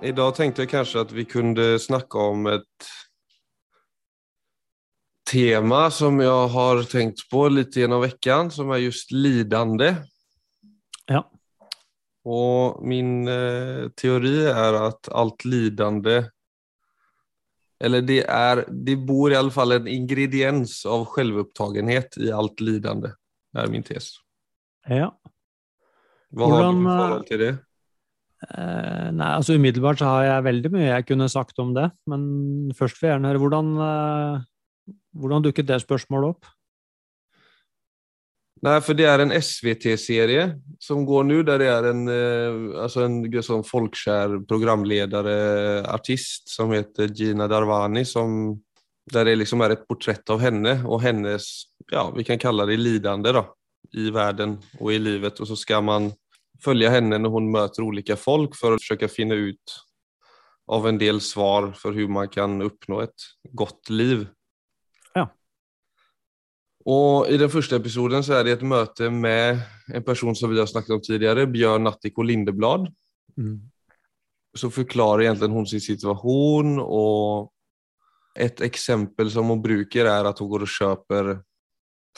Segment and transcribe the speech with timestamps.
[0.00, 2.86] Idag tenkte jeg kanskje at vi kunne snakke om et
[5.28, 9.92] tema som jeg har tenkt på litt gjennom veckan som er just lidande.
[11.04, 11.20] Ja.
[12.24, 16.22] Og min eh, teori er at alt lidande,
[17.80, 23.12] eller det, er det bor i alle fall en ingrediens av självupptagenhet i alt lidande,
[23.52, 24.14] er min tes.
[24.88, 25.12] ja.
[26.30, 27.54] Hva har du i forhold til det?
[28.40, 32.22] Eh, nei, altså Umiddelbart så har jeg veldig mye jeg kunne sagt om det, men
[32.76, 36.48] først vil jeg gjerne høre hvordan, eh, hvordan dukket det spørsmålet opp?
[38.64, 40.46] Nei, for det er en SVT-serie
[40.80, 47.12] som går nå, der det er en, eh, alltså en sånn folkeskjær programlederartist som heter
[47.12, 48.60] Gina Darwani, som
[49.12, 52.78] der det liksom er et portrett av henne og hennes, ja vi kan kalle det
[52.78, 53.44] lidande da,
[53.96, 56.12] i verden og i livet Og så skal man
[56.64, 59.82] följa henne när hon möter olika folk för att försöka finna ut
[60.66, 64.28] av en del svar för hur man kan uppnå ett gott liv.
[65.14, 65.34] Ja.
[66.84, 70.58] Och I den första episoden så är det ett möte med en person som vi
[70.58, 72.94] har snackat om tidigare, Björn Nattiko Lindeblad.
[73.36, 73.60] Mm.
[74.56, 77.52] Så förklarar egentligen hon sin situation och
[78.34, 81.42] ett exempel som hon brukar är att hon går och köper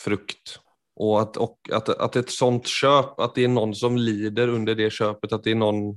[0.00, 0.58] frukt.
[0.94, 4.74] Och att, och att, att ett sånt köp, att det är någon som lider under
[4.74, 5.88] det köpet, att det är någon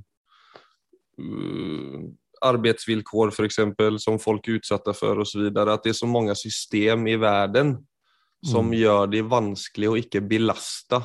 [1.20, 2.00] uh,
[2.40, 6.06] arbetsvillkor för exempel som folk är utsatta för och så vidare, att det är så
[6.06, 7.86] många system i världen
[8.46, 8.78] som Mm.
[8.78, 11.00] gjør det vanskelig å ikke belaste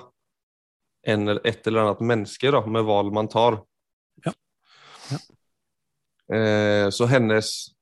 [1.08, 3.62] en, et eller annet menneske da, med val man tar.
[4.25, 4.34] Ja.
[6.36, 7.75] Eh, så hennes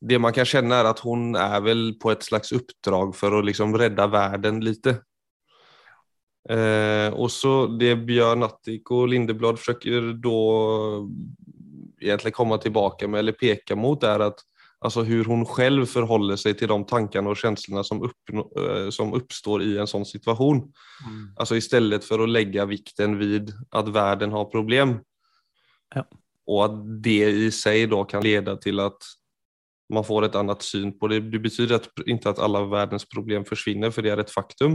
[0.00, 3.40] Det man kan kjenne, er at hun er vel på et slags oppdrag for å
[3.42, 5.00] liksom redde verden lite.
[6.48, 11.08] Eh, och så det Björn Attic och Lindeblad försöker då
[12.00, 14.40] egentligen komma tillbaka med eller peka mot är att
[14.80, 19.14] alltså hur hon själv förhåller sig till de tankarna och känslorna som, uppnå, eh, som
[19.14, 20.72] uppstår i en sån situation.
[21.36, 24.98] Alltså istället för att lägga vikten vid att världen har problem.
[25.94, 26.04] Ja.
[26.46, 28.98] Och att det i sig då kan leda till att
[29.92, 31.20] man får ett annat syn på det.
[31.20, 34.72] Det betyder att, inte att alla världens problem försvinner, för det är ett faktum.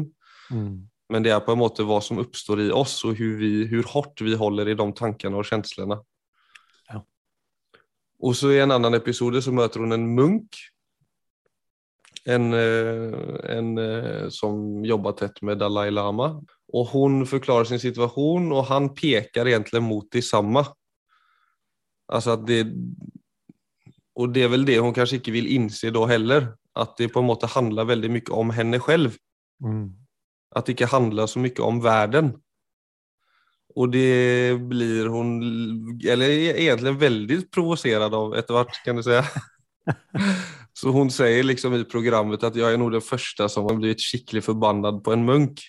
[0.51, 0.87] Mm.
[1.13, 4.33] Men det er på en måte hva som oppstår i oss og hvor hardt vi
[4.39, 5.99] håller i de tankene og følelsene.
[6.89, 7.01] Ja.
[8.25, 10.57] Og så i en annen episode så møter hun en munk.
[12.25, 13.17] En, eh,
[13.51, 16.31] en eh, som jobber tett med Dalai Lama.
[16.73, 20.65] Og hun forklarer sin situasjon, og han peker egentlig mot detsamma.
[22.09, 22.63] Altså at det...
[24.13, 26.53] Og det er vel det hun kanskje ikke vil inse da heller.
[26.73, 29.13] at det på en måte handler veldig mye om henne selv.
[29.61, 29.93] Mm.
[30.55, 32.33] Att det inte handlar så mycket om världen.
[33.75, 35.41] Och det blir hon,
[36.09, 39.25] eller egentlig egentligen väldigt provocerad av Edvard kan du säga.
[40.73, 44.01] Så hon säger liksom i programmet att jag är nog den första som har blivit
[44.01, 45.59] skikkelig förbannad på en munk.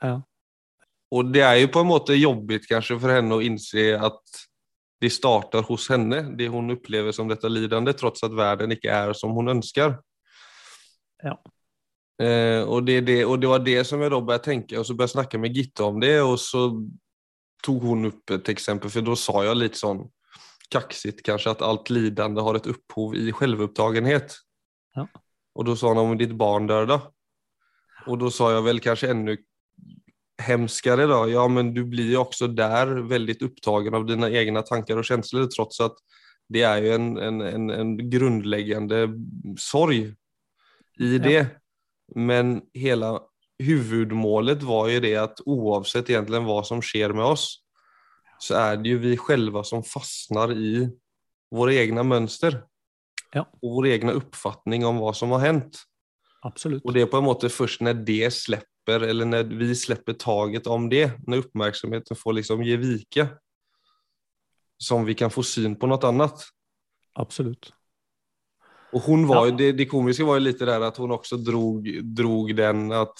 [0.00, 0.22] Ja.
[1.10, 4.22] Och det är ju på en måte jobbigt kanske för henne att inse att
[5.00, 9.12] det startar hos henne, det hon upplever som detta lidande, trots att världen inte är
[9.12, 10.00] som hon önskar.
[11.22, 11.42] Ja.
[12.22, 14.94] Eh, og, det, det, og, det var det som jeg da började tenke, og så
[14.94, 16.68] började jeg snakke med Gitte om det og så
[17.64, 20.04] tog hun opp et eksempel, for da sa jeg litt sånn
[20.70, 24.36] kaxigt kanskje at alt lidende har et opphov i självupptagenhet.
[24.94, 25.08] Ja.
[25.54, 27.00] Og da sa hun om ditt barn dør da
[28.10, 29.36] og da sa jeg vel kanskje enda
[30.44, 31.20] hemskere, da.
[31.30, 35.46] ja men du blir jo også der veldig upptagen av dina egne tanker og følelser,
[35.52, 36.00] trots at
[36.52, 39.06] det er jo en, en, en, en grunnleggende
[39.60, 40.10] sorg
[41.00, 41.46] i det.
[42.14, 43.20] Men hela
[43.58, 47.60] huvudmålet var ju det att oavsett egentligen vad som sker med oss
[48.38, 50.90] så är det ju vi själva som fastnar i
[51.50, 52.64] våra egna mönster.
[53.32, 53.48] Ja.
[53.62, 55.82] Och vår egna uppfattning om vad som har hänt.
[56.42, 56.84] Absolutt.
[56.84, 60.66] Och det är på en måte först när det släpper, eller när vi släpper taget
[60.66, 63.28] om det, när uppmärksamheten får liksom ge vika,
[64.78, 66.44] som vi kan få syn på något annat.
[67.12, 67.72] Absolutt.
[68.94, 72.04] Och hon var ju, det, det komiska var ju lite där att hon också drog,
[72.04, 73.14] drog den att,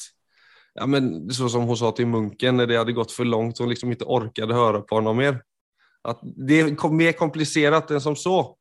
[0.75, 3.69] ja men så som hon sa till munken när det hade gått för långt, hon
[3.69, 5.43] liksom inte orkade höra på honom mer.
[6.03, 8.57] Att det är mer komplicerat än som så.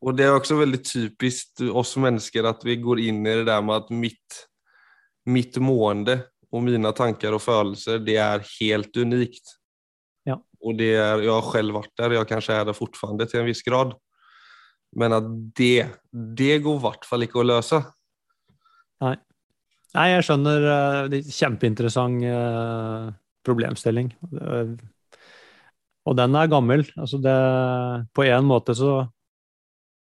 [0.00, 3.62] Och det är också väldigt typiskt oss människor att vi går in i det där
[3.62, 4.48] med att mitt,
[5.24, 6.20] mitt mående
[6.50, 9.44] och mina tankar och födelser, det är helt unikt.
[10.24, 10.44] Ja.
[10.60, 13.46] Och det är, jag har själv varit där, jag kanske är där fortfarande till en
[13.46, 13.94] viss grad.
[14.98, 15.26] Men at
[15.58, 17.78] det, det går i hvert fall ikke å løse.
[19.00, 20.64] Nei, jeg skjønner.
[20.70, 23.10] eh, det er Kjempeinteressant eh,
[23.46, 24.10] problemstilling.
[24.30, 24.74] Eh,
[26.08, 26.84] Og den er gammel.
[26.96, 27.36] Altså det,
[28.16, 29.04] på en måte så,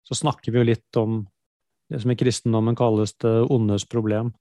[0.04, 1.22] så snakker vi jo litt om
[1.92, 4.32] det som i kristendommen kalles det ondes problem.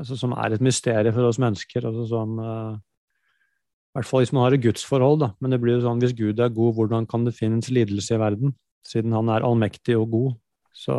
[0.00, 1.86] Altså som er et mysterium for oss mennesker.
[1.86, 5.20] altså sånn, uh, I hvert fall hvis man har et gudsforhold.
[5.22, 5.28] Da.
[5.38, 8.20] Men det blir jo sånn, hvis Gud er god, hvordan kan det finnes lidelse i
[8.20, 8.56] verden?
[8.84, 10.30] Siden han er allmektig og god,
[10.74, 10.96] så,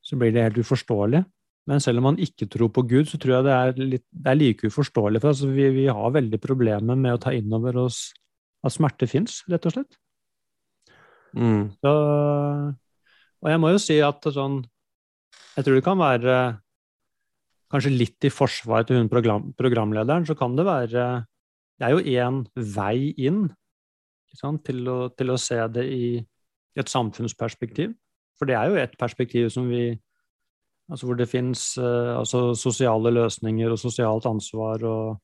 [0.00, 1.22] så blir det helt uforståelig.
[1.70, 4.32] Men selv om man ikke tror på Gud, så tror jeg det er, litt, det
[4.32, 5.44] er like uforståelig for oss.
[5.46, 8.08] Vi, vi, har veldig problemer med å ta inn over oss
[8.66, 9.98] at smerte fins, rett og slett.
[11.32, 11.70] Mm.
[11.80, 11.92] Så,
[13.42, 14.58] og jeg må jo si at sånn
[15.56, 16.34] Jeg tror det kan være
[17.72, 21.06] Kanskje litt i forsvar til hun program, programlederen, så kan det være
[21.80, 22.42] Det er jo én
[22.76, 23.46] vei inn
[24.32, 26.04] til å, til, å, se det i
[26.78, 27.92] et samfunnsperspektiv.
[28.38, 29.92] For det er jo et perspektiv som vi
[30.90, 35.20] Altså hvor det fins uh, eh, altså sosiale løsninger og sosialt ansvar og,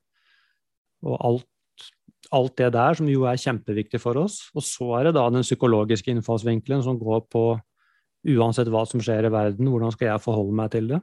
[1.02, 1.88] og alt,
[2.32, 4.38] alt, det der, som jo er kjempeviktig for oss.
[4.54, 7.42] Og så er det da den psykologiske innfallsvinkelen som går på
[8.38, 11.02] uansett hva som skjer i verden, hvordan skal jeg forholde meg til det?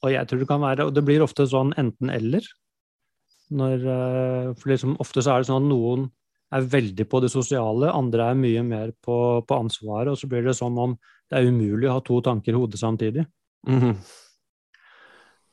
[0.00, 2.46] Og jeg tror det kan være, og det blir ofte sånn enten-eller.
[3.50, 6.08] Når, uh, for liksom, ofte så er det sånn at noen
[6.50, 9.16] er veldig på det sosiale, andre er mye mer på,
[9.46, 10.96] på ansvaret, og så blir det som om
[11.30, 13.24] det er umulig å ha to tanker i hodet samtidig.
[13.68, 13.94] Mm.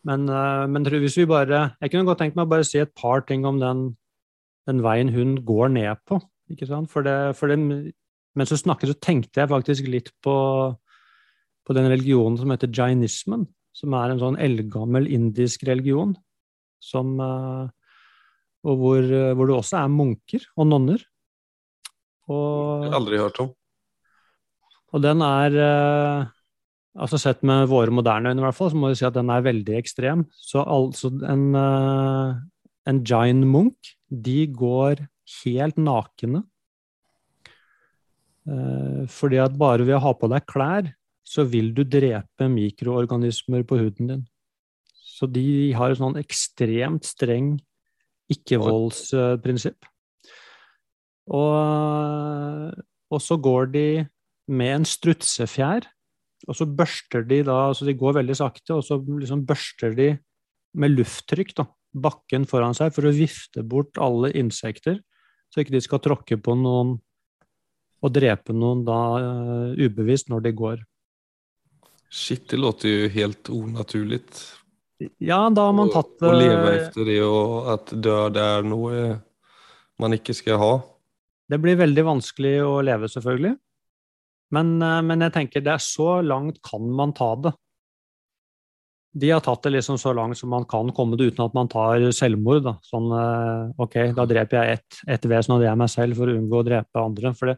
[0.07, 2.93] Men, uh, men hvis vi bare Jeg kunne godt tenkt meg å bare si et
[2.95, 3.81] par ting om den,
[4.69, 6.21] den veien hun går ned på.
[6.49, 6.91] ikke sant?
[6.91, 7.59] For det, for det,
[8.37, 10.37] mens du snakket, så tenkte jeg faktisk litt på,
[11.67, 13.45] på den religionen som heter jainismen.
[13.75, 16.15] Som er en sånn eldgammel indisk religion.
[16.81, 17.67] Som, uh,
[18.67, 19.05] og hvor,
[19.37, 21.03] hvor, det også er munker og nonner.
[22.27, 23.53] Og, Aldri hørt om.
[24.95, 26.27] Og den er uh,
[26.99, 29.31] altså Sett med våre moderne øyne, i hvert fall, så må vi si at den
[29.31, 30.25] er veldig ekstrem.
[30.35, 32.35] Så altså en, uh,
[32.87, 35.05] en giant munk, de går
[35.43, 36.43] helt nakne.
[39.11, 40.85] Fordi at bare ved å ha på deg klær,
[41.27, 44.21] så vil du drepe mikroorganismer på huden din.
[44.95, 47.57] Så de har en sånn ekstremt streng
[48.33, 49.87] ikke-voldsprinsipp.
[51.27, 52.73] Og,
[53.11, 53.87] og så går de
[54.47, 55.87] med en strutsefjær
[56.45, 60.11] og så børster de da, altså de går veldig sakte, og så liksom børster de
[60.77, 61.65] med lufttrykk da,
[61.97, 64.99] bakken foran seg for å vifte bort alle insekter,
[65.49, 66.97] så ikke de skal tråkke på noen
[67.97, 70.83] og drepe noen da uh, ubevisst når de går.
[72.13, 74.21] Shit, det låter jo helt unaturlig.
[75.21, 79.01] Ja, da har man tatt Å leve etter det, og at død er noe
[80.01, 80.73] man ikke skal ha.
[81.47, 83.55] Det blir veldig vanskelig å leve, selvfølgelig.
[84.55, 87.53] Men, eh, men, jeg tenker det er så langt kan man ta det.
[89.17, 91.69] De har tatt det liksom så langt som man kan komme det uten at man
[91.71, 92.63] tar selvmord.
[92.67, 92.75] Da.
[92.85, 96.29] Sånn eh, ok, da dreper jeg ett et vesen, og det er meg selv, for
[96.29, 97.33] å unngå å drepe andre.
[97.37, 97.57] For det,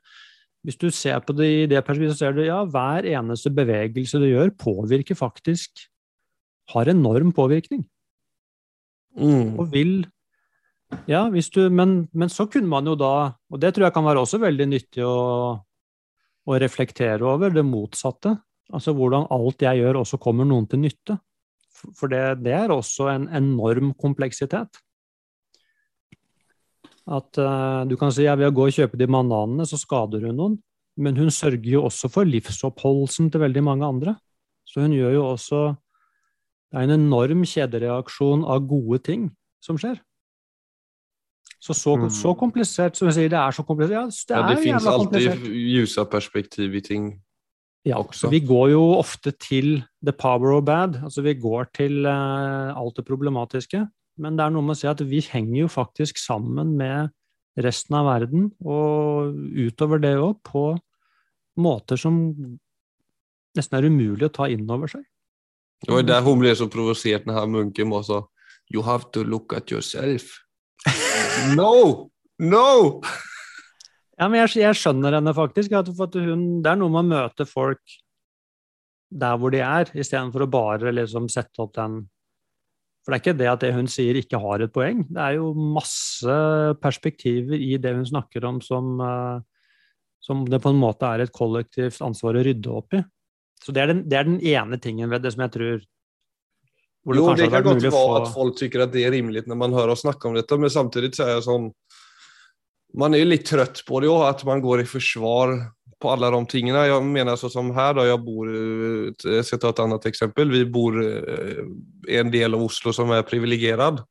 [0.68, 4.21] hvis du ser på det i det perspektivet, så ser du ja, hver eneste bevegelse
[4.21, 5.88] du gjør, påvirker faktisk
[6.74, 7.83] Har enorm påvirkning.
[9.18, 9.57] Mm.
[9.60, 9.94] Og vil
[11.06, 14.06] Ja, hvis du men, men så kunne man jo da, og det tror jeg kan
[14.07, 15.18] være også veldig nyttig å
[16.50, 18.36] å reflektere over det motsatte.
[18.74, 21.17] Altså hvordan alt jeg gjør, også kommer noen til nytte.
[21.98, 24.82] For det, det er også en enorm kompleksitet.
[27.10, 30.27] At uh, du kan si ja, ved å gå og kjøpe de bananene, så skader
[30.27, 30.58] hun noen.
[31.00, 34.17] Men hun sørger jo også for livsoppholdelsen til veldig mange andre.
[34.67, 35.62] Så hun gjør jo også
[36.70, 39.30] Det er en enorm kjedereaksjon av gode ting
[39.64, 39.98] som skjer.
[41.60, 42.08] Så, så, mm.
[42.16, 43.92] så, komplisert som jeg sier, det er så komplisert.
[43.92, 47.10] Ja, det, ja, det fins alltid ljusa perspektiv i ting
[47.88, 48.30] ja, også.
[48.32, 51.00] Vi går jo ofte til the power of bad.
[51.04, 53.86] Altså vi går til uh, alt det problematiske.
[54.20, 57.12] Men det er noe med å si at vi henger jo faktisk sammen med
[57.60, 60.64] resten av verden, og utover det òg, på
[61.60, 62.20] måter som
[63.58, 65.04] nesten er umulig å ta inn over seg.
[65.86, 68.24] Det var der hun ble så provosert når munken var så
[68.69, 70.38] You have to look at yourself.
[71.55, 72.09] No!
[72.39, 73.01] No!
[74.19, 75.74] Ja, men jeg, jeg skjønner henne faktisk.
[75.79, 77.98] At, hun, det er noe med å møte folk
[79.09, 82.03] der hvor de er, istedenfor å bare liksom sette opp den
[83.01, 85.05] For det er ikke det at det hun sier ikke har et poeng.
[85.07, 86.36] Det er jo masse
[86.83, 89.39] perspektiver i det hun snakker om som, uh,
[90.21, 93.01] som det på en måte er et kollektivt ansvar å rydde opp i.
[93.63, 95.80] Så det er den, det er den ene tingen ved det som jeg tror
[97.10, 98.16] det jo, det kan godt være få...
[98.20, 100.70] at folk tycker at det er rimelig når man hører oss snakke om dette, men
[100.70, 101.70] samtidig så er jeg sånn
[103.00, 105.51] Man er jo litt trøtt på det òg, at man går i forsvar
[106.01, 106.88] på alle de tingene.
[106.89, 110.50] Jeg mener sånn som her, da jeg bor Jeg skal ta et annet eksempel.
[110.50, 111.60] Vi bor eh,
[112.10, 114.01] i en del av Oslo som er privilegert,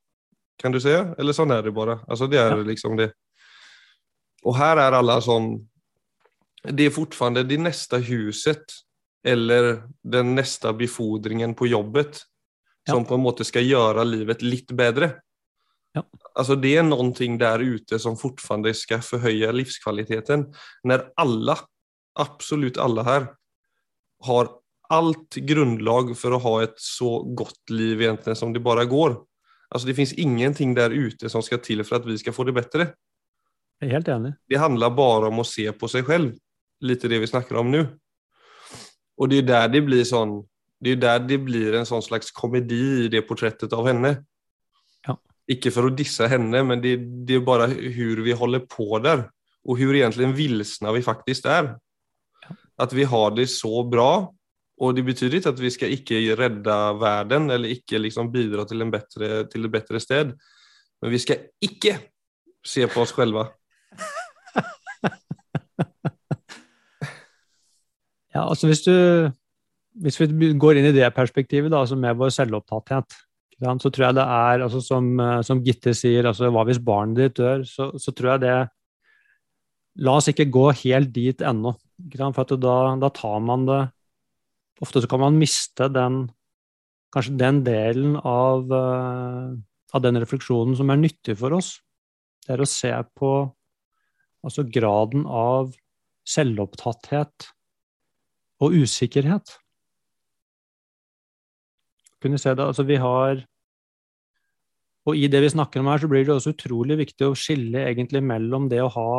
[0.62, 0.94] kan du si?
[0.94, 1.98] Eller sånn er det bare.
[2.06, 2.68] Altså, det er ja.
[2.70, 3.10] liksom det.
[4.46, 5.56] Og her er alle sånn
[6.68, 8.78] det er fortfarande det neste huset
[9.28, 12.24] eller den nästa befordringen på jobbet
[12.88, 12.94] Ja.
[12.94, 15.20] som på en måte skal gjøre livet litt bedre.
[15.92, 16.02] Ja.
[16.34, 20.46] Alltså det er noe der ute som fortfarande skal forhøye livskvaliteten.
[20.88, 21.56] Når alle,
[22.16, 23.28] absolut alle her,
[24.24, 24.48] har
[24.90, 29.18] alt grundlag for å ha et så godt liv egentlig som det bare går.
[29.68, 32.56] Alltså det finns ingenting der ute som skal til for at vi skal få det
[32.56, 32.92] bättre.
[33.80, 34.32] Jeg er helt enig.
[34.48, 36.32] Det handler bare om å se på seg selv,
[36.80, 37.82] litt det vi snakker om nu.
[39.18, 40.46] Och det är där det blir sån,
[40.80, 44.24] det är där det blir en sån slags komedi i det porträttet av henne.
[45.06, 45.20] Ja.
[45.46, 49.30] Icke för att dissa henne, men det, det är bara hur vi håller på där.
[49.64, 51.78] Och hur egentligen vilsna vi faktiskt är.
[52.76, 54.34] Att vi har det så bra.
[54.76, 58.80] Och det betyder inte att vi ska icke rädda världen eller icke liksom bidra till,
[58.80, 60.38] en bättre, till ett bättre sted.
[61.00, 61.98] Men vi ska icke
[62.66, 63.48] se på oss själva.
[68.38, 68.94] Ja, altså hvis du
[69.98, 73.16] hvis vi går inn i det perspektivet, da, altså med vår selvopptatthet,
[73.58, 77.18] så tror jeg det er, altså som, eh, som Gitte sier, altså hva hvis barnet
[77.18, 78.58] ditt dør, så, så tror jeg det
[79.98, 81.72] La oss ikke gå helt dit ennå,
[82.14, 83.80] for da, da tar man det
[84.78, 86.28] Ofte så kan man miste den
[87.10, 89.56] kanskje den delen av, eh,
[89.90, 91.72] av den refleksjonen som er nyttig for oss.
[92.46, 93.32] Det er å se på
[94.46, 95.72] altså graden av
[96.30, 97.48] selvopptatthet
[98.62, 99.54] og usikkerhet.
[102.22, 103.44] Kunne se det, altså vi har
[105.06, 107.86] Og i det vi snakker om her, så blir det også utrolig viktig å skille
[107.88, 109.12] egentlig mellom det å ha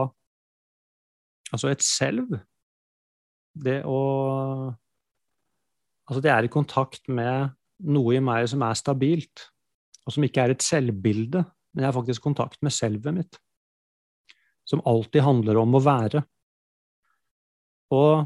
[1.49, 2.35] altså et selv,
[3.57, 4.75] det å
[6.09, 7.51] Altså det er i kontakt med
[7.85, 9.43] noe i meg som er stabilt,
[10.05, 13.37] og som ikke er et selvbilde, men jeg har faktisk kontakt med selvet mitt.
[14.65, 16.23] Som alltid handler om å være.
[17.93, 18.25] Og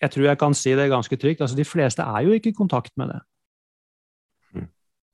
[0.00, 1.40] jeg tror jeg kan si det ganske trygt.
[1.40, 3.20] altså De fleste er jo ikke i kontakt med det.
[4.54, 4.68] Mm.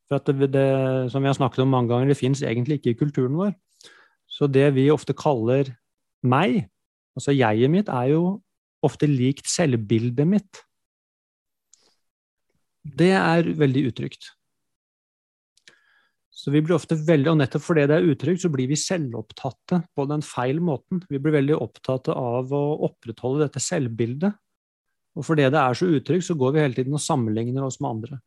[0.09, 0.69] For at det, det,
[1.13, 3.55] som vi har snakket om mange ganger, det fins egentlig ikke i kulturen vår.
[4.27, 5.73] Så det vi ofte kaller
[6.23, 6.69] meg,
[7.17, 8.23] altså jeget mitt, er jo
[8.87, 10.63] ofte likt selvbildet mitt.
[12.87, 14.31] Det er veldig utrygt.
[16.37, 19.81] Så vi blir ofte veldig, og nettopp fordi det er utrygt, så blir vi selvopptatte
[19.97, 21.01] på den feil måten.
[21.11, 24.37] Vi blir veldig opptatt av å opprettholde dette selvbildet.
[25.17, 27.91] Og fordi det er så utrygt, så går vi hele tiden og sammenligner oss med
[27.91, 28.19] andre.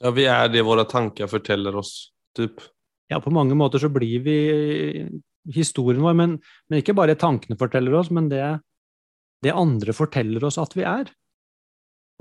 [0.00, 2.60] Ja, vi er det våre tanker forteller oss, typ.
[3.10, 4.36] Ja, på mange måter så blir vi
[5.50, 6.36] historien vår, men,
[6.68, 8.44] men ikke bare tankene forteller oss, men det,
[9.42, 11.10] det andre forteller oss at vi er.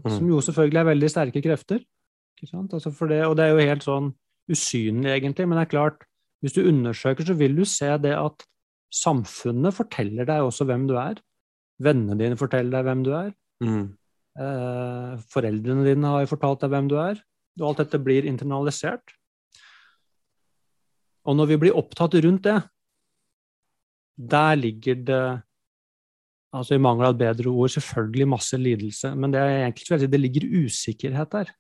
[0.02, 0.14] Mm.
[0.16, 1.84] Som jo selvfølgelig er veldig sterke krefter.
[2.40, 4.14] Altså det, og det er jo helt sånn
[4.50, 6.06] usynlig, egentlig, men det er klart,
[6.40, 8.46] hvis du undersøker, så vil du se det at
[8.96, 11.20] samfunnet forteller deg også hvem du er.
[11.84, 13.34] Vennene dine forteller deg hvem du er.
[13.64, 13.86] Mm.
[14.40, 17.22] Eh, foreldrene dine har jo fortalt deg hvem du er.
[17.60, 19.16] Og alt dette blir internalisert.
[21.28, 22.58] Og når vi blir opptatt rundt det,
[24.20, 25.24] der ligger det
[26.56, 30.20] altså i mangel av et bedre ord, selvfølgelig masse lidelse, men det, er egentlig, det
[30.20, 31.52] ligger usikkerhet der.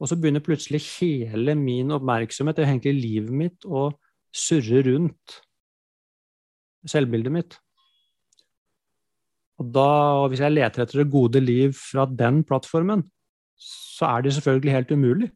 [0.00, 3.90] Og så begynner plutselig hele min oppmerksomhet, egentlig livet mitt, å
[4.32, 5.40] surre rundt
[6.88, 7.58] selvbildet mitt.
[9.60, 9.88] Og da,
[10.32, 13.04] hvis jeg leter etter det gode liv fra den plattformen,
[13.60, 15.28] så er det selvfølgelig helt umulig.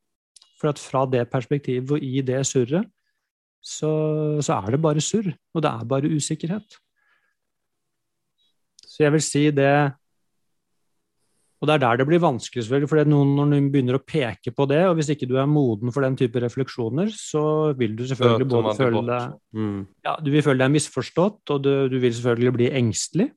[0.61, 2.89] For at fra det perspektivet og i det surret,
[3.65, 3.91] så,
[4.45, 5.29] så er det bare surr.
[5.53, 6.79] Og det er bare usikkerhet.
[8.85, 9.75] Så jeg vil si det
[11.61, 12.89] Og det er der det blir vanskelig, selvfølgelig.
[12.91, 15.93] For noen, når noen begynner å peke på det, og hvis ikke du er moden
[15.95, 19.87] for den type refleksjoner, så vil du selvfølgelig både føle deg Mm.
[20.05, 23.31] ja, du vil føle deg misforstått, og du, du vil selvfølgelig bli engstelig.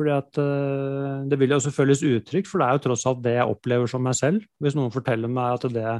[0.00, 3.20] Fordi at eh, Det vil jo også føles utrygt, for det er jo tross alt
[3.20, 4.46] det jeg opplever som meg selv.
[4.56, 5.90] Hvis noen forteller meg at det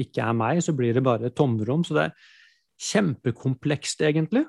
[0.00, 1.84] ikke er meg, så blir det bare et tomrom.
[1.84, 2.14] Så det er
[2.88, 4.46] kjempekomplekst, egentlig.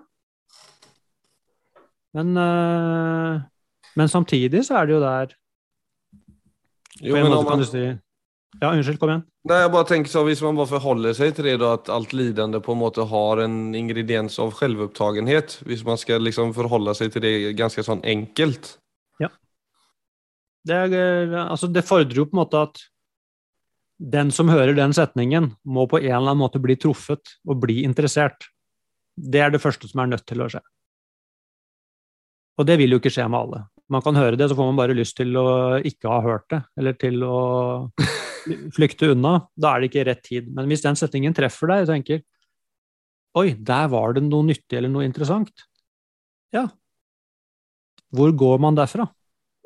[2.15, 3.43] Men, eh,
[3.99, 5.35] men samtidig så er det jo der
[7.03, 7.83] Jo, men måte kan man, du si
[8.57, 9.23] Ja, unnskyld, kom igjen.
[9.47, 12.15] Nei, jeg bare tenker så, hvis man bare forholder seg til det da, at alt
[12.17, 17.13] lidende på en måte har en ingrediens av självupptagenhet, hvis man skal liksom forholde seg
[17.13, 18.75] til det ganske sånn enkelt.
[20.67, 22.81] Det, er, eh, altså, det fordrer jo på en måte at
[23.97, 27.81] den som hører den setningen, må på en eller annen måte bli truffet og bli
[27.87, 28.49] interessert.
[29.17, 30.61] Det er det første som er nødt til å skje.
[32.57, 33.63] Og det vil jo ikke skje med alle.
[33.89, 35.47] Man kan høre det, så får man bare lyst til å
[35.85, 37.37] ikke ha hørt det, eller til å
[38.75, 39.39] flykte unna.
[39.55, 40.49] Da er det ikke rett tid.
[40.53, 42.25] Men hvis den setningen treffer deg og tenker
[43.37, 45.67] Oi, der var det noe nyttig eller noe interessant.
[46.55, 46.63] Ja.
[48.09, 49.05] Hvor går man derfra?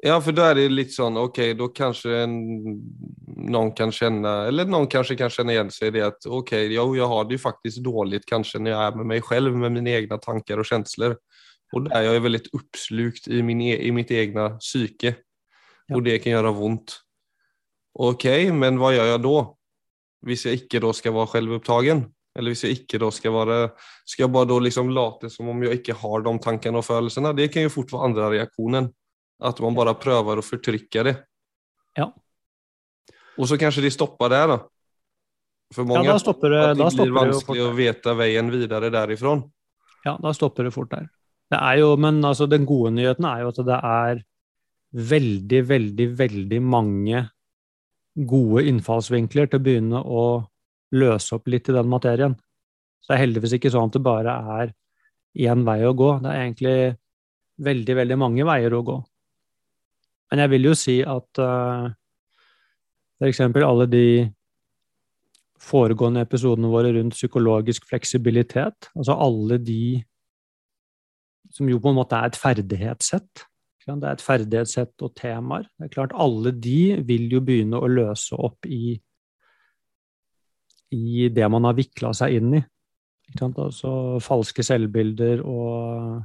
[0.01, 2.33] Ja, for da er det litt sånn, ok, da kanskje en,
[3.53, 6.87] noen kan kjenne, eller noen kanskje kan kjenne igjen seg i det at ok, jo,
[6.97, 9.93] jeg har det jo faktisk dårlig kanskje når jeg er med meg selv, med mine
[9.99, 11.15] egne tanker og kjensler.
[11.71, 15.13] Og der jeg er veldig oppslukt i, min, e, i mitt egne psyke.
[15.93, 16.97] Og det kan gjøre vondt.
[17.99, 19.35] Ok, men hva gjør jeg da?
[20.27, 22.07] Hvis jeg ikke da skal være selvopptatt?
[22.37, 23.55] Eller hvis jeg ikke da skal være
[24.07, 27.33] Skal jeg bare da liksom late som om jeg ikke har de tankene og følelsene?
[27.35, 28.91] Det kan jo fort være andre reaksjonen.
[29.41, 31.15] At man bare prøver å fortrykke det.
[31.97, 32.11] Ja.
[33.41, 34.59] Og så kanskje de stopper der, da.
[35.73, 39.37] For mange ja, da stopper det, at det blir vanskelig å vite veien videre derifra.
[40.05, 41.07] Ja, da stopper det fort der.
[41.51, 44.21] Det er jo, men altså, den gode nyheten er jo at det er
[45.11, 47.23] veldig, veldig, veldig mange
[48.15, 50.23] gode innfallsvinkler til å begynne å
[50.97, 52.35] løse opp litt i den materien.
[53.01, 54.73] Så det er heldigvis ikke sånn at det bare er
[55.47, 56.11] én vei å gå.
[56.21, 56.75] Det er egentlig
[57.61, 58.97] veldig, veldig mange veier å gå.
[60.31, 61.87] Men jeg vil jo si at uh,
[63.19, 63.41] f.eks.
[63.43, 64.05] alle de
[65.61, 70.01] foregående episodene våre rundt psykologisk fleksibilitet, altså alle de
[71.51, 73.45] som jo på en måte er et ferdighetssett.
[73.85, 75.65] Det er et ferdighetssett og temaer.
[75.77, 78.93] Det er klart Alle de vil jo begynne å løse opp i,
[80.93, 82.61] i det man har vikla seg inn i.
[83.41, 86.21] Altså falske selvbilder og,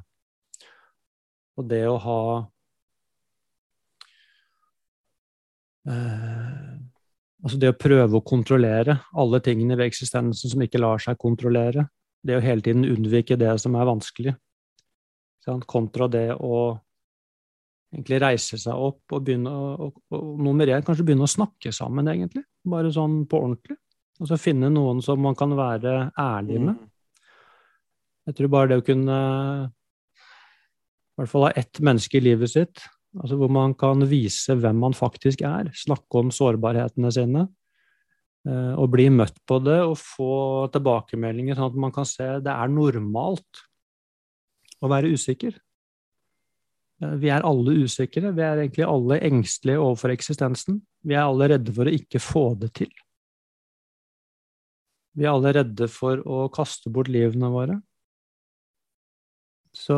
[1.56, 2.20] og det å ha
[5.86, 6.78] Eh,
[7.44, 11.86] altså det å prøve å kontrollere alle tingene ved eksistensen som ikke lar seg kontrollere.
[12.26, 14.34] Det å hele tiden unnvike det som er vanskelig.
[15.70, 16.74] Kontra det å
[17.94, 20.00] egentlig reise seg opp og begynne å og,
[20.42, 22.44] Nummer én kanskje begynne å snakke sammen, egentlig.
[22.66, 23.78] Bare sånn på ordentlig.
[24.20, 26.76] Og så finne noen som man kan være ærlig med.
[26.76, 27.24] Mm.
[28.26, 29.16] Jeg tror bare det å kunne
[31.16, 32.82] i hvert fall ha ett menneske i livet sitt
[33.16, 37.46] Altså hvor man kan vise hvem man faktisk er, snakke om sårbarhetene sine.
[38.46, 40.32] Eh, og bli møtt på det og få
[40.74, 43.62] tilbakemeldinger, sånn at man kan se det er normalt
[44.84, 45.56] å være usikker.
[47.02, 48.32] Eh, vi er alle usikre.
[48.36, 50.80] Vi er egentlig alle engstelige overfor eksistensen.
[51.06, 52.94] Vi er alle redde for å ikke få det til.
[55.16, 57.78] Vi er alle redde for å kaste bort livene våre.
[59.76, 59.96] Så,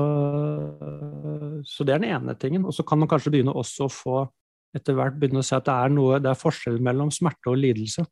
[1.63, 2.67] så, det er den ene tingen.
[2.67, 4.21] Og så kan man kanskje begynne også å få
[4.77, 7.61] etter hvert begynne å se at det er, noe, det er forskjell mellom smerte og
[7.63, 8.05] lidelse.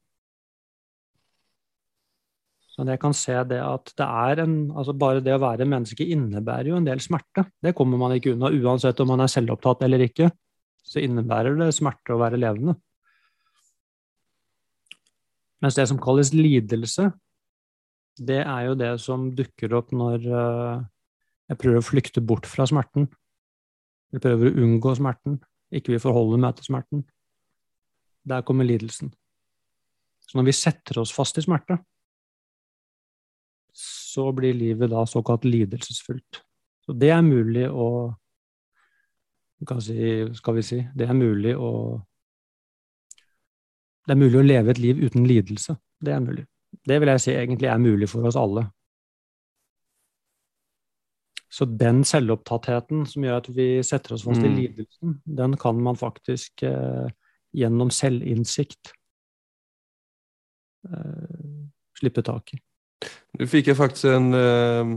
[2.76, 6.04] Så jeg kan se det at det er en altså Bare det å være menneske
[6.04, 7.46] innebærer jo en del smerte.
[7.64, 10.28] Det kommer man ikke unna, uansett om man er selvopptatt eller ikke.
[10.84, 12.76] Så innebærer det smerte å være levende.
[15.64, 17.08] Mens det som kalles lidelse,
[18.20, 20.84] det er jo det som dukker opp når uh,
[21.48, 23.08] jeg prøver å flykte bort fra smerten.
[24.12, 25.40] Jeg prøver å unngå smerten,
[25.72, 27.06] ikke vil forholde meg til smerten.
[28.28, 29.14] Der kommer lidelsen.
[30.28, 31.80] Så når vi setter oss fast i smerte,
[34.16, 36.40] så blir livet da såkalt lidelsesfullt.
[36.86, 37.88] Så det er mulig å
[39.80, 39.96] si,
[40.36, 41.70] Skal vi si Det er mulig å
[44.06, 45.74] Det er mulig å leve et liv uten lidelse.
[45.98, 46.44] Det er mulig.
[46.86, 48.68] Det vil jeg si egentlig er mulig for oss alle.
[51.50, 54.46] Så den selvopptattheten som gjør at vi setter oss fast mm.
[54.46, 57.08] i lidelsen, den kan man faktisk eh,
[57.56, 58.92] gjennom selvinnsikt
[60.86, 61.66] eh,
[61.98, 62.60] slippe tak i.
[63.36, 64.94] Nå fikk jeg faktisk en eh,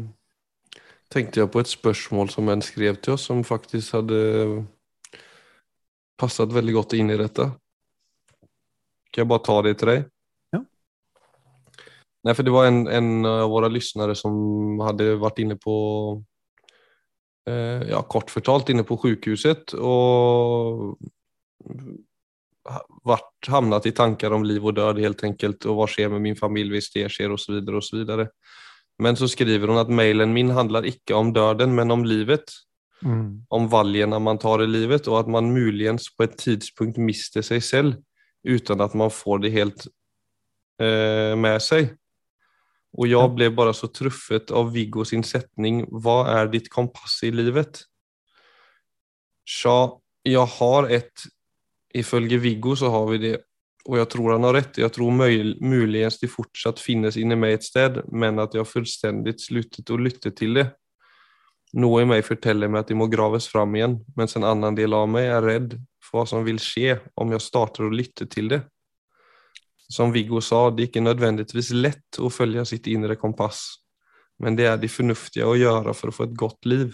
[1.09, 4.19] Tenkte jeg på et spørsmål som en skrev til oss, som faktisk hadde
[6.21, 7.47] passet veldig godt inn i dette.
[9.09, 10.03] Kan jeg bare ta det til deg?
[10.53, 10.59] Ja.
[12.27, 14.37] Nei, for det var en, en av våre lyttere som
[14.85, 15.79] hadde vært inne på
[17.49, 20.97] Eh, ja, kort fortalt inne på sjukhuset og
[23.07, 26.39] vært, hamnat i tanker om liv og død helt enkelt og hva skjer med min
[26.39, 27.61] familj hvis det skjer så
[27.95, 28.29] vidare.
[28.99, 32.51] Men så skriver hun at mailen min handler ikke om døden, men om livet.
[33.01, 33.45] Mm.
[33.47, 37.63] Om valgene man tar i livet, og at man muligens på et tidspunkt mister seg
[37.63, 37.95] selv
[38.43, 39.87] uten at man får det helt
[40.83, 41.93] eh, med seg.
[42.97, 47.31] Og jeg ble bare så truffet av Viggo sin setning 'Hva er ditt kompass i
[47.31, 47.85] livet?'
[49.49, 51.25] Tja, jeg har et
[51.95, 53.35] Ifølge Viggo så har vi det,
[53.87, 54.77] og jeg tror han har rett.
[54.77, 59.89] Jeg tror muligens det fortsatt finnes inni meg et sted, men at jeg fullstendig sluttet
[59.89, 60.67] å lytte til det.
[61.79, 64.93] Noe i meg forteller meg at det må graves fram igjen, mens en annen del
[64.97, 68.49] av meg er redd for hva som vil skje om jeg starter å lytte til
[68.53, 68.63] det
[69.89, 73.81] som Viggo sa, det er ikke nødvendigvis lett å følge sitt indre kompass.
[74.39, 76.93] men det er de fornuftige å gjøre for å få et godt liv.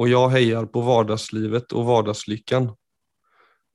[0.00, 2.70] Og jeg heier på hverdagslivet og hverdagslykken.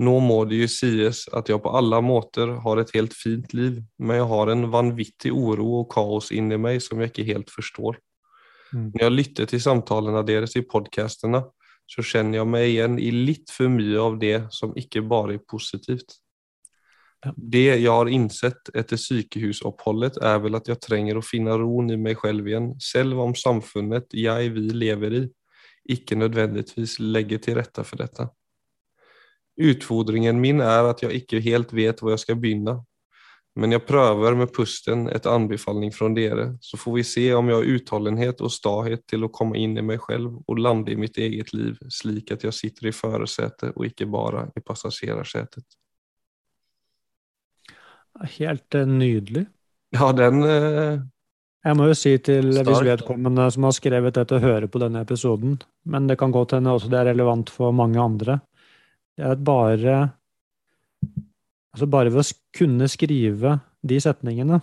[0.04, 3.78] Nå må det jo sies at jeg på alle måter har et helt fint liv,
[3.98, 8.02] men jeg har en vanvittig uro og kaos inni meg som jeg ikke helt forstår.
[8.74, 8.90] Mm.
[8.92, 11.46] Når jeg lytter til samtalene deres i podkastene,
[11.88, 15.44] så kjenner jeg meg igjen i litt for mye av det som ikke bare er
[15.48, 16.18] positivt.
[17.36, 21.98] Det jeg har innsett etter sykehusoppholdet, er vel at jeg trenger å finne roen i
[21.98, 25.26] meg selv igjen, selv om samfunnet jeg vi lever i,
[25.96, 28.28] ikke nødvendigvis legger til rette for dette.
[29.56, 32.80] Utfordringen min er at jeg ikke helt vet hvor jeg skal begynne.
[33.56, 37.56] Men jeg prøver med pusten et anbefaling fra dere, så får vi se om jeg
[37.56, 41.16] har utholdenhet og stahet til å komme inn i meg selv og lande i mitt
[41.24, 45.64] eget liv, slik at jeg sitter i førersetet og ikke bare i passasjersetet.
[48.36, 49.46] Helt eh, nydelig.
[49.96, 51.00] Ja, den eh,
[51.66, 52.68] Jeg må jo si til Stark.
[52.68, 55.56] hvis vedkommende som har skrevet dette, hører på denne episoden,
[55.88, 58.42] men det kan godt hende også det er relevant for mange andre,
[59.16, 59.96] det er at bare
[61.76, 64.62] Altså bare ved å kunne skrive de setningene,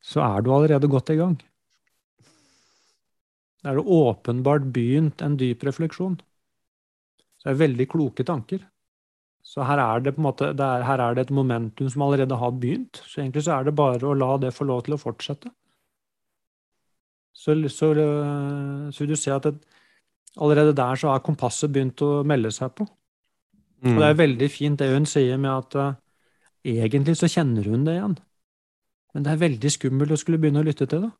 [0.00, 1.34] så er du allerede godt i gang.
[3.60, 6.16] Da er det åpenbart begynt en dyp refleksjon.
[7.36, 8.64] Så det er veldig kloke tanker.
[9.44, 12.56] Så her er det måte, det er, her er det et momentum som allerede har
[12.56, 13.02] begynt.
[13.04, 15.52] Så egentlig så er det bare å la det få lov til å fortsette.
[17.36, 19.77] Så, så, så vil du se at det,
[20.36, 22.86] allerede der så har kompasset begynt å melde seg på.
[23.78, 25.96] Og det er mm, veldig fint det hun sier med at uh,
[26.66, 28.16] egentlig så kjenner hun det igjen.
[29.14, 31.10] Men det er veldig skummelt å skulle begynne å lytte til det.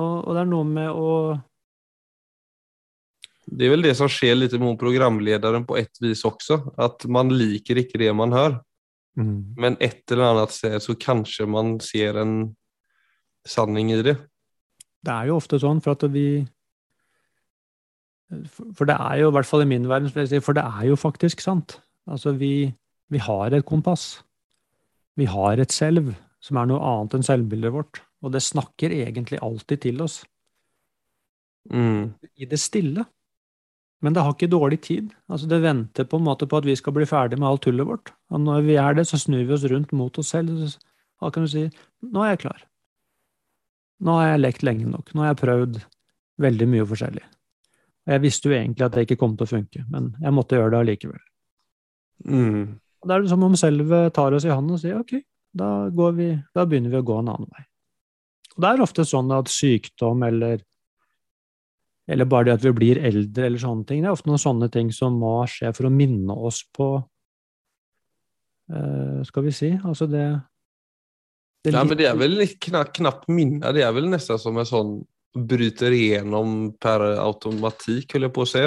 [0.00, 1.08] Og, og det er noe med å
[3.52, 7.28] Det er vel det som skjer litt med programlederen på ett vis også, at man
[7.36, 8.62] liker ikke det man hører.
[9.14, 12.36] Men et eller annet sted så kanskje man ser en
[13.44, 14.16] sanning i det.
[15.02, 16.46] Det er jo ofte sånn, for at vi
[18.76, 20.08] For det er jo, i hvert fall i min verden,
[20.40, 21.78] for det er jo faktisk sant.
[22.08, 22.72] Altså, vi,
[23.12, 24.22] vi har et kompass.
[25.20, 28.02] Vi har et selv som er noe annet enn selvbildet vårt.
[28.22, 30.22] Og det snakker egentlig alltid til oss.
[31.70, 32.14] Mm.
[32.42, 33.04] i det stille.
[34.02, 35.12] Men det har ikke dårlig tid.
[35.30, 37.86] Altså Det venter på en måte på at vi skal bli ferdig med alt tullet
[37.86, 38.10] vårt.
[38.30, 40.50] Og når vi er det, så snur vi oss rundt mot oss selv.
[40.50, 40.74] og
[41.20, 41.68] Da kan du si
[42.02, 42.64] nå er jeg klar.
[44.02, 45.14] Nå har jeg lekt lenge nok.
[45.14, 45.80] Nå har jeg prøvd
[46.42, 47.22] veldig mye forskjellig.
[48.02, 50.58] Og jeg visste jo egentlig at det ikke kom til å funke, men jeg måtte
[50.58, 51.20] gjøre det allikevel.
[52.26, 52.64] Mm.
[53.02, 55.14] Da er det som om selvet tar oss i hånden og sier ok,
[55.58, 57.64] da, går vi, da begynner vi å gå en annen vei.
[58.52, 60.62] Og Det er ofte sånn at sykdom eller
[62.10, 64.02] eller bare det at vi blir eldre eller sånne ting.
[64.02, 66.88] Det er ofte noen sånne ting som må skje for å minne oss på
[68.74, 70.26] uh, Skal vi si Altså det,
[71.62, 73.70] det Ja, men det er vel knapt, knapp minne.
[73.76, 74.92] Det er vel nesten som en sånn
[75.32, 78.64] bryter igjennom per automatikk, holder jeg på å si.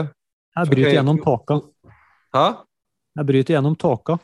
[0.55, 1.59] Jeg bryter gjennom tåka.
[2.35, 2.45] Hæ?
[3.15, 4.17] Jeg bryter gjennom tåka.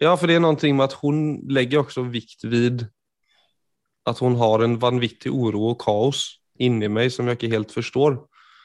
[0.00, 2.86] Ja, for det er noe med at hun legger også vikt vid
[4.08, 8.16] at hun har en vanvittig uro og kaos inni meg som jeg ikke helt forstår.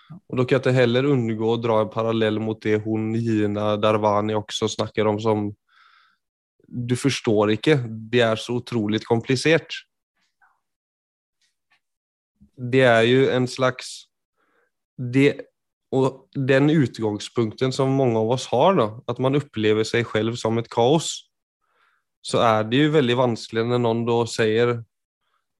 [0.08, 3.76] Og da kan jeg ikke heller unngå å dra en parallell mot det hun Gina
[3.82, 5.50] Darwani også snakker om som
[6.68, 7.78] Du forstår ikke.
[8.12, 9.72] Det er så utrolig komplisert.
[12.58, 14.08] Det er jo en slags
[14.98, 15.46] det,
[15.93, 20.58] Og den utgangspunkten som mange av oss har, da, at man opplever seg selv som
[20.58, 21.30] et kaos,
[22.26, 24.80] så er det jo veldig vanskelig når noen da sier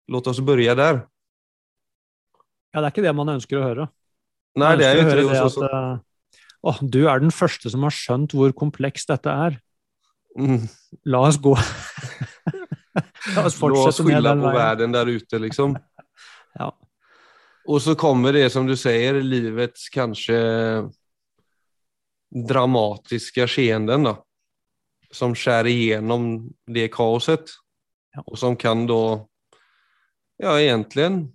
[0.07, 1.01] Låt oss begynne der.
[2.71, 3.86] Ja, det er ikke det man ønsker å høre.
[4.55, 5.25] Nei, det er jo ikke det.
[5.27, 5.99] høre Også, at,
[6.71, 9.57] eh, du er den første som har skjønt hvor komplekst dette er.
[10.39, 10.63] mm,
[11.12, 11.57] La oss gå.
[11.57, 15.75] La oss la oss fortsette skylde på verden der ute, liksom.
[17.67, 17.73] Ja.
[17.73, 20.38] Og så kommer det, som du sier, livets kanskje
[22.32, 24.15] dramatiske skeenden, da.
[25.12, 27.51] Som skjærer igjennom det kaoset.
[28.15, 28.23] Ja.
[28.25, 29.01] Og som kan da,
[30.39, 31.27] ja, egentlig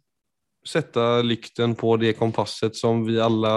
[0.65, 3.53] sette lykten på det kompasset som vi alle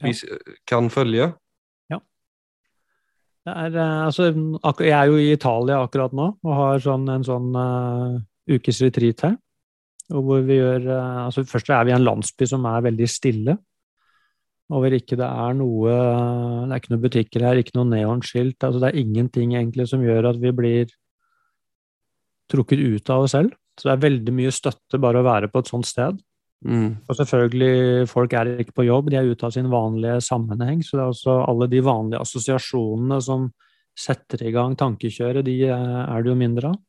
[0.00, 0.36] vi ja.
[0.68, 1.32] kan følge.
[3.42, 4.28] Det er, eh, altså,
[4.84, 9.24] jeg er jo i Italia akkurat nå og har sånn, en sånn uh, ukes retreat
[9.26, 9.34] her.
[10.12, 13.08] Og hvor vi gjør eh, altså Først er vi i en landsby som er veldig
[13.10, 13.56] stille.
[14.72, 18.58] Og hvor ikke det er noe Det er ikke noen butikker her, ikke noe neonskilt.
[18.60, 20.92] Altså, det er ingenting egentlig som gjør at vi blir
[22.52, 23.56] trukket ut av oss selv.
[23.78, 26.20] Så det er veldig mye støtte bare å være på et sånt sted.
[26.62, 27.02] Mm.
[27.10, 30.82] Og selvfølgelig, folk er ikke på jobb, de er ute av sin vanlige sammenheng.
[30.84, 33.48] Så det er også alle de vanlige assosiasjonene som
[33.98, 36.80] setter i gang tankekjøret, de eh, er det jo mindre av.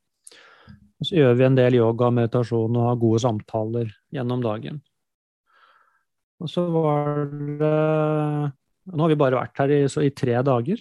[1.03, 4.77] Og så gjør vi en del yoga og meditasjon og har gode samtaler gjennom dagen.
[6.39, 7.25] Og så var
[7.59, 7.71] det
[8.87, 10.79] Nå har vi bare vært her i, i tre dager.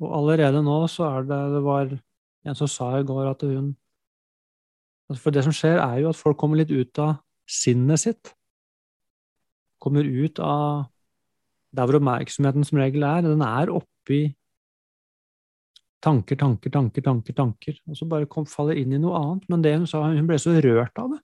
[0.00, 3.74] Og allerede nå så er det Det var en som sa i går at hun
[5.12, 8.32] For det som skjer, er jo at folk kommer litt ut av sinnet sitt.
[9.76, 10.88] Kommer ut av
[11.76, 13.28] der hvor oppmerksomheten som regel er.
[13.28, 14.22] Den er oppi
[16.04, 17.78] tanker, tanker, tanker, tanker, tanker.
[17.88, 19.48] Og så bare kom, faller inn i noe annet.
[19.50, 21.22] Men det hun sa, hun ble så rørt av det.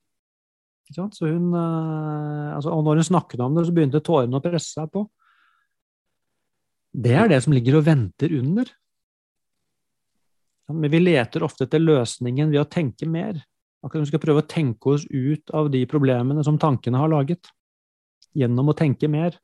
[0.93, 4.75] Så hun, eh, altså, og når hun snakket om det, så begynte tårene å presse
[4.75, 5.05] seg på.
[6.95, 8.69] Det er det som ligger og venter under.
[10.71, 13.41] Men vi leter ofte etter løsningen ved å tenke mer.
[13.83, 17.11] Akkurat som vi skal prøve å tenke oss ut av de problemene som tankene har
[17.11, 17.51] laget.
[18.35, 19.37] Gjennom å tenke mer.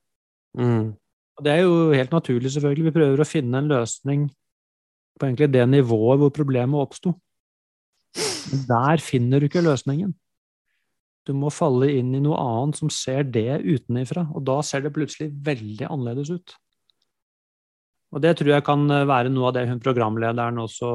[0.57, 0.93] Mm.
[1.37, 2.87] Og det er jo helt naturlig, selvfølgelig.
[2.89, 4.29] Vi prøver å finne en løsning
[5.19, 7.13] på egentlig det nivået hvor problemet oppsto.
[8.67, 10.13] Der finner du ikke løsningen.
[11.27, 14.93] Du må falle inn i noe annet som ser det utenifra, og da ser det
[14.95, 16.55] plutselig veldig annerledes ut.
[18.11, 20.89] Og det tror jeg kan eh, være noe av det hun programlederen også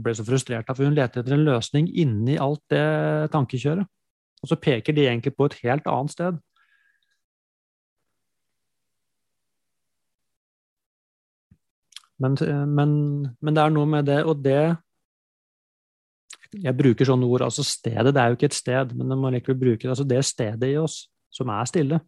[0.00, 2.84] ble så frustrert av, for hun leter etter en løsning inni alt det
[3.34, 3.90] tankekjøret.
[4.44, 6.40] Og så peker de egentlig på et helt annet sted.
[12.24, 12.38] Men,
[12.72, 12.96] men,
[13.44, 14.76] men det er noe med det, og det
[16.54, 18.12] Jeg bruker sånne ord, altså stedet.
[18.14, 19.90] Det er jo ikke et sted, men man må likevel bruke det.
[19.90, 21.00] Altså det stedet i oss
[21.34, 21.98] som er stille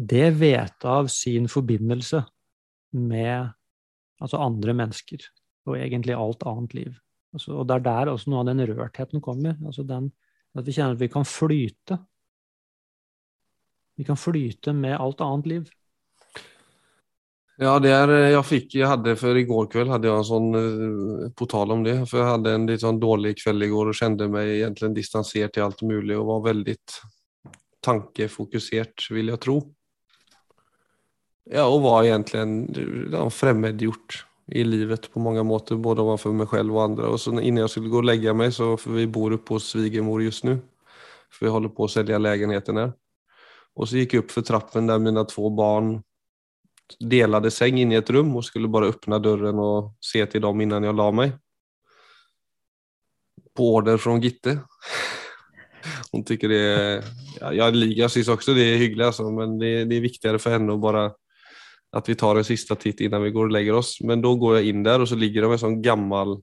[0.00, 2.22] det vet av sin forbindelse
[2.96, 3.50] med
[4.20, 5.24] altså andre mennesker
[5.68, 6.94] og egentlig alt annet liv.
[7.34, 9.58] Altså, og det er der også noe av den rørtheten kommer.
[9.66, 10.08] Altså den,
[10.56, 11.98] at vi kjenner at vi kan flyte.
[14.00, 15.68] Vi kan flyte med alt annet liv.
[17.60, 20.46] Ja, det er, jeg fikk, jeg hadde for i går kveld hadde jeg en sånn
[20.56, 21.98] uh, på tale om det.
[22.08, 25.52] For jeg hadde en litt sånn dårlig kveld i går og kjente meg egentlig distansert
[25.52, 26.78] til alt mulig og var veldig
[27.84, 29.58] tankefokusert, vil jeg tro.
[31.52, 32.48] Ja, og var egentlig
[33.12, 34.22] ja, fremmedgjort
[34.56, 37.12] i livet på mange måter, både overfor meg selv og andre.
[37.12, 39.68] Og så innan jeg skulle gå og legge meg, så for vi bor oppe hos
[39.74, 40.56] svigermor just nå,
[41.28, 42.94] for vi holder på å selge leiligheten her.
[43.76, 45.98] Og så gikk jeg opp for trappen der mine to barn
[46.98, 50.66] delte seng inne i et rum og skulle bare öppna døren og se til dem
[50.66, 51.36] innan jeg la meg.
[53.54, 54.58] På order fra Gitte.
[56.10, 57.04] Hun tycker det er
[57.40, 60.50] ja, Jeg, jeg syns også det er hyggelig, alltså, men det, det er viktigere for
[60.50, 61.10] henne att bare
[61.92, 64.00] at vi tar en sista titt innan vi går og lägger oss.
[64.00, 66.36] Men da går jeg inn der, og så ligger det en sånn gammal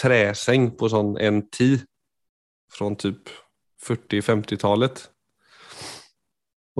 [0.00, 1.74] träsäng på sån en ti
[2.70, 3.32] fra typ
[3.86, 5.09] 40-50-talet.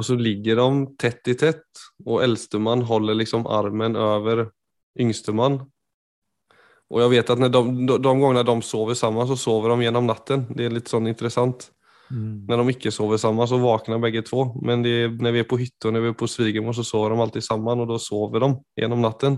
[0.00, 4.46] Og så ligger de tett i tett, og eldstemann holder liksom armen over
[4.96, 5.58] yngstemann.
[6.90, 10.08] Og jeg vet at de, de, de gangene de sover sammen, så sover de gjennom
[10.08, 10.46] natten.
[10.56, 11.68] Det er litt sånn interessant.
[12.10, 12.48] Mm.
[12.48, 14.48] Når de ikke sover sammen så våkner begge to.
[14.64, 17.22] Men det, når vi er på hytta og vi er på svigermor så sover de
[17.22, 19.36] alltid sammen og da sover de gjennom natten.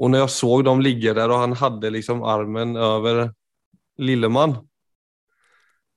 [0.00, 3.26] Og når jeg så dem ligge der og han hadde liksom armen over
[4.00, 4.56] lillemann.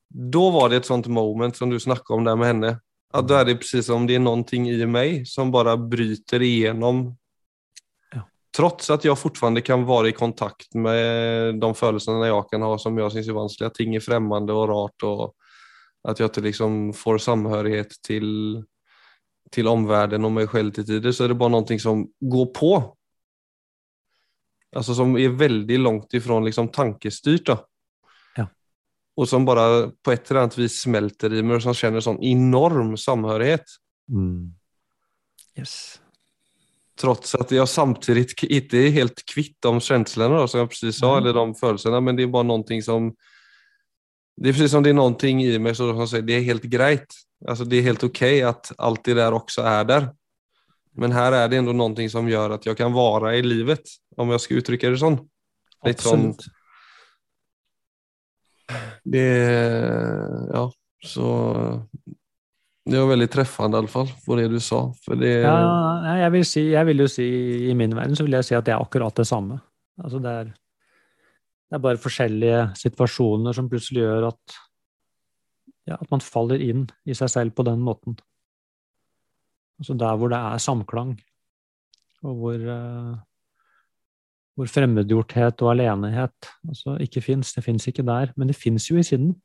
[0.10, 2.76] Da var det et sånt moment som du snakket om der med henne.
[3.16, 7.08] At da er det precis som det er noe i meg som bare bryter igjennom
[8.58, 12.96] Trots at jeg fortfarande kan være i kontakt med de følelsene jeg kan ha som
[12.98, 17.22] jeg syns vanskelig, at ting er fremmede og rart, og at jeg ikke liksom får
[17.28, 18.28] samhørighet til,
[19.54, 22.02] til omverdenen og meg selv til tider, så er det bare noe som
[22.34, 22.72] går på.
[24.74, 27.52] Altså som er veldig langt ifra liksom tankestyrt.
[27.52, 27.60] da.
[29.18, 32.20] Og som bare på et eller annet vis smelter i meg, og som kjenner sånn
[32.22, 33.78] enorm samhørighet.
[34.14, 34.52] Mm.
[35.58, 35.98] Yes.
[36.98, 41.18] Trots at jeg samtidig ikke er helt kvitt de känslorna som jeg precis sa, mm.
[41.20, 43.12] eller de følelsene, men det er bare noe som
[44.38, 47.16] det er precis som det er noe i meg som sier det er helt greit.
[47.42, 50.12] Alltså det er helt ok at alt det der også er der.
[50.98, 54.30] Men her er det ändå noe som gjør at jeg kan være i livet, om
[54.34, 55.18] jeg skal uttrykke det sånn.
[55.86, 56.32] Litt sånn
[59.08, 59.28] Det
[60.54, 60.66] Ja,
[61.08, 61.28] så
[62.88, 64.80] det var veldig treffende, iallfall, for det du sa.
[65.20, 65.34] Det...
[65.44, 67.26] Ja, jeg vil, si, jeg vil, jo si,
[67.68, 69.60] I min verden så vil jeg si at det er akkurat det samme.
[70.00, 70.54] Altså det, er,
[71.68, 74.56] det er bare forskjellige situasjoner som plutselig gjør at,
[75.90, 78.16] ja, at man faller inn i seg selv på den måten.
[79.82, 81.18] Altså der hvor det er samklang,
[82.24, 83.18] og hvor, uh,
[84.58, 87.54] hvor fremmedgjorthet og alenehet altså ikke fins.
[87.54, 89.36] Det fins ikke der, men det fins jo i siden.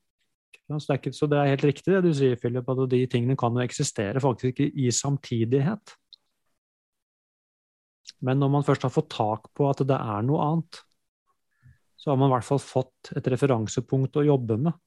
[0.72, 4.22] Så det er helt riktig det du sier, Philip, at de tingene kan jo eksistere
[4.24, 5.92] faktisk ikke i samtidighet.
[8.24, 10.80] Men når man først har fått tak på at det er noe annet,
[12.00, 14.78] så har man i hvert fall fått et referansepunkt å jobbe med.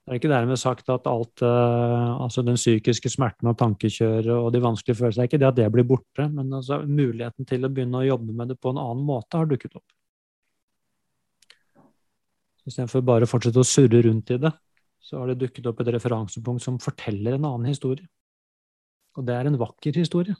[0.00, 4.48] Det er ikke dermed sagt at alt, uh, altså den psykiske smerten og tankekjøret og
[4.54, 7.70] de vanskelige følelsene, er ikke det at det blir borte, men altså muligheten til å
[7.70, 9.86] begynne å jobbe med det på en annen måte har dukket opp.
[12.66, 14.50] Istedenfor bare å fortsette å surre rundt i det,
[15.04, 18.08] så har det dukket opp et referansepunkt som forteller en annen historie.
[19.18, 20.36] Og det er en vakker historie.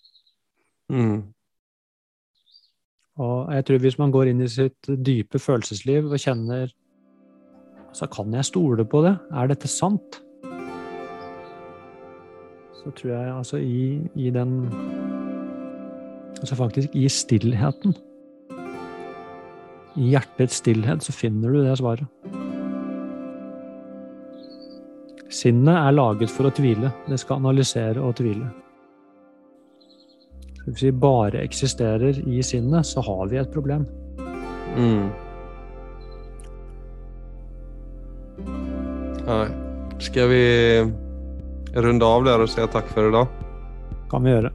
[0.90, 1.30] Mm.
[3.20, 6.70] Og jeg tror hvis man går inn i sitt dype følelsesliv og kjenner
[7.90, 9.16] Altså, kan jeg stole på det?
[9.34, 10.20] Er dette sant?
[12.80, 14.70] Så tror jeg altså i, i den
[16.40, 17.92] Altså faktisk i stillheten.
[20.00, 22.06] I hjertets stillhet så finner du det svaret.
[25.28, 26.94] Sinnet er laget for å tvile.
[27.10, 28.48] Det skal analysere og tvile.
[30.64, 33.84] Hvis vi bare eksisterer i sinnet, så har vi et problem.
[34.78, 35.10] Mm.
[39.30, 39.48] Nei.
[40.02, 40.44] Skal vi
[41.76, 43.36] runde av og si takk for i dag?
[44.10, 44.50] Kan vi gjøre.